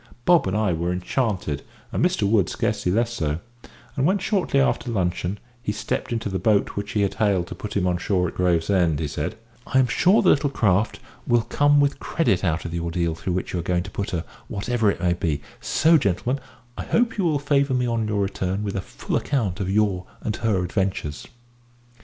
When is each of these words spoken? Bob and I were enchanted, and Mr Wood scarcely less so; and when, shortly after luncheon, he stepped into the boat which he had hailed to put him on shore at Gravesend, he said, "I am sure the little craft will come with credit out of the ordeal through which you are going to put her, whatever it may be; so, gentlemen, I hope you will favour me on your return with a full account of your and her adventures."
Bob 0.25 0.47
and 0.47 0.57
I 0.57 0.73
were 0.73 0.91
enchanted, 0.91 1.61
and 1.91 2.03
Mr 2.03 2.23
Wood 2.23 2.49
scarcely 2.49 2.91
less 2.91 3.13
so; 3.13 3.37
and 3.95 4.03
when, 4.03 4.17
shortly 4.17 4.59
after 4.59 4.89
luncheon, 4.89 5.37
he 5.61 5.71
stepped 5.71 6.11
into 6.11 6.27
the 6.27 6.39
boat 6.39 6.69
which 6.69 6.93
he 6.93 7.01
had 7.03 7.13
hailed 7.13 7.45
to 7.49 7.53
put 7.53 7.77
him 7.77 7.85
on 7.85 7.99
shore 7.99 8.27
at 8.27 8.33
Gravesend, 8.33 8.99
he 8.99 9.07
said, 9.07 9.35
"I 9.67 9.77
am 9.77 9.85
sure 9.85 10.23
the 10.23 10.29
little 10.29 10.49
craft 10.49 10.99
will 11.27 11.43
come 11.43 11.79
with 11.79 11.99
credit 11.99 12.43
out 12.43 12.65
of 12.65 12.71
the 12.71 12.79
ordeal 12.79 13.13
through 13.13 13.33
which 13.33 13.53
you 13.53 13.59
are 13.59 13.61
going 13.61 13.83
to 13.83 13.91
put 13.91 14.09
her, 14.09 14.23
whatever 14.47 14.89
it 14.89 14.99
may 15.01 15.13
be; 15.13 15.41
so, 15.59 15.99
gentlemen, 15.99 16.41
I 16.79 16.85
hope 16.85 17.19
you 17.19 17.23
will 17.23 17.37
favour 17.37 17.75
me 17.75 17.85
on 17.85 18.07
your 18.07 18.23
return 18.23 18.63
with 18.63 18.75
a 18.75 18.81
full 18.81 19.15
account 19.15 19.59
of 19.59 19.69
your 19.69 20.07
and 20.23 20.35
her 20.37 20.63
adventures." 20.63 21.27